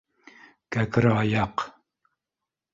—Кәкре 0.77 1.13
аяҡ. 1.19 1.69